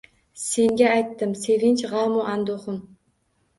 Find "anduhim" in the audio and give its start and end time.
2.35-2.83